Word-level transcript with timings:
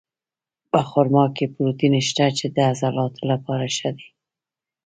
په 0.71 0.79
خرما 0.89 1.25
کې 1.35 1.45
پروټین 1.53 1.93
شته، 2.09 2.25
چې 2.37 2.45
د 2.55 2.57
عضلاتو 2.71 3.21
لپاره 3.31 3.65
ښه 3.77 3.91
دي. 3.97 4.07